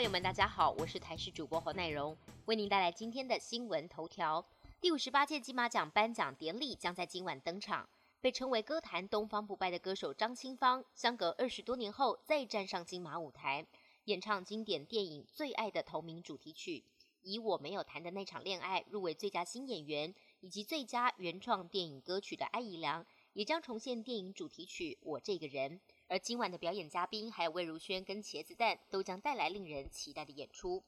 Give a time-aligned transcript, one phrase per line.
[0.00, 2.16] 朋友们，大家好，我是台视主播侯乃荣，
[2.46, 4.42] 为您带来今天的新闻头条。
[4.80, 7.86] 第五十八届金马奖颁奖典礼将在今晚登场。
[8.18, 13.66] 被称为歌坛东方不败的歌手张清芳，相隔二十多年后再站上金马舞台，
[14.06, 16.82] 演唱经典电影《最爱》的同名主题曲，
[17.20, 23.04] 以我没有谈的那场恋爱入围最佳新演员以及最佳原创电影歌曲的艾怡良，
[23.34, 25.78] 也将重现电影主题曲《我这个人》。
[26.10, 30.82] 而今晚的表演嘉宾还有魏如萱跟茄子蛋，都将带来令人期待的演出。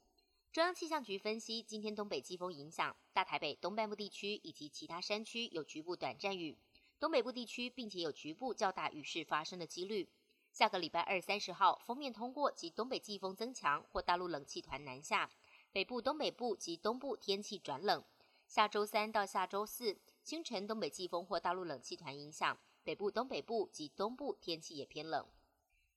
[0.50, 6.58] 中央气象局分析，今天东北季风影响大台北东半部地区以及其他山区有局部短暂雨，
[6.98, 10.08] 东北部地区并且有局部较大雨势发生的几率。
[10.50, 15.30] 下个礼拜二三十号，封面通过及东北季风增强或大陆冷气团南下，
[15.70, 18.02] 北部、东北部及东部天气转冷。
[18.48, 22.58] 下周三到下周四，清晨东北季风或大陆冷气团影响。
[22.84, 25.26] 北部、东北部及东部天气也偏冷。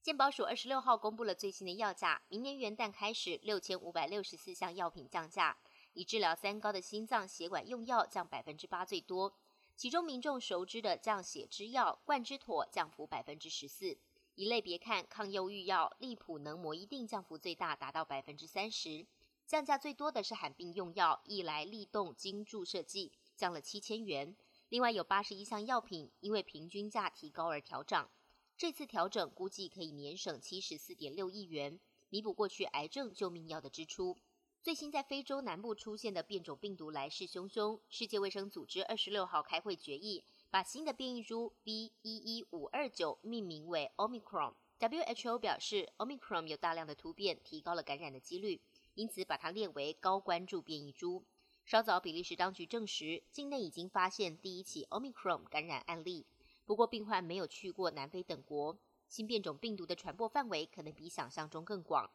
[0.02, 5.58] 健保署二十六号公布了最新的药价，明年元旦开始，六千五百六十四项药品降价，
[5.94, 9.34] 以治疗三高的心脏血管用药降百分之八最多，
[9.76, 13.98] 其中民众熟知的降血脂药冠之妥降幅百分之十四。
[14.36, 19.08] 一类别看，抗忧郁药利普能摩一定降幅最大，达到百分之三十。
[19.48, 24.36] 降价最多的是罕病用药益来利动经注射剂，降了七千元。
[24.70, 28.10] 另外有八十一项药品因为平均价提高而调涨，
[28.58, 34.18] 这次调整估计可以年省七十四点六亿元，弥补过去癌症救命药的支出。
[34.64, 44.56] 最新在非洲南部出现的变种病毒来势汹汹，世界卫生组织二十六号开会决议，把新的变异株 B 一一五二九命名为 Omicron。
[44.80, 48.60] WHO 表示，Omicron 有大量的突变，提高了感染的几率，
[48.96, 51.24] 因此把它列为高关注变异株。
[51.66, 56.28] 稍早，比利时当局证实，境内已经发现第一起 Omicron 感染案例。
[56.64, 58.78] 不过，病患没有去过南非等国。
[59.10, 62.12] 新变种病毒的传播范围可能比想象中更广。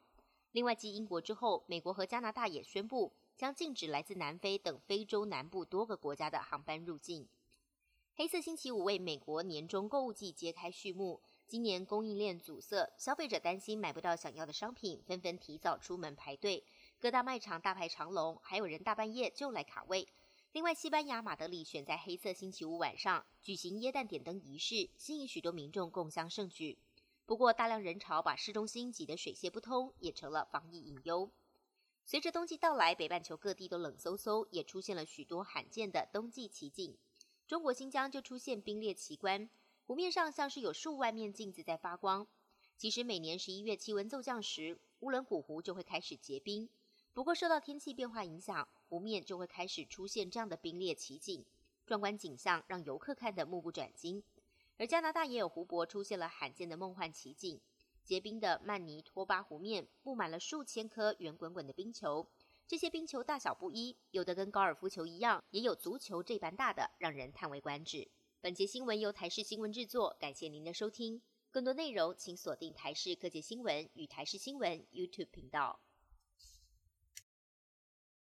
[0.52, 7.28] 另外，继英国之后，美国和加拿大也宣布将禁止来自南非等非洲南部多个国家的航班入境。
[8.14, 11.20] 黑色星期五为美国年终购物季揭开序幕。
[11.48, 16.64] 今年供应链阻塞，消费者担心买不到想要的商品，纷纷提早出门排队。
[17.00, 20.06] 各大卖场大排长龙，还有人大半夜就来卡位。
[20.52, 26.76] 另外，西班牙马德里选在黑色星期五晚上举行耶诞点灯仪式，吸引许多民众共襄盛举。
[27.24, 31.30] 不过，大量人潮把市中心挤得水泄不通，也成了防疫隐忧。
[32.04, 36.98] 随着冬季到来，北半球各地都冷飕飕，也出现了许多罕见的冬季奇景。
[37.46, 39.48] 中国新疆就出现冰裂奇观，
[39.86, 42.26] 湖面上像是有数万面镜子在发光。
[42.76, 46.68] 其实，每年十一月气温骤降时，乌伦古湖就会开始结冰。
[47.12, 51.44] 不过，受到天气变化影响，湖面就会开始出现这样的冰裂奇景，
[51.84, 54.22] 壮观景象让游客看得目不转睛。
[54.78, 57.60] 而加拿大也有湖泊出现了罕见的梦幻奇景，
[58.04, 62.26] 结冰的曼尼托巴湖面布满了数千颗圆滚滚的冰球，
[62.66, 68.08] 这些冰球大小不一，有的跟高尔夫球一样，也有足球这般大的，让人叹为观止。
[68.40, 71.20] 本节新闻由台视新闻制作，感谢您的收听。
[71.50, 75.80] 更多内容请锁定台视各界新闻与台视新闻 YouTube 频道。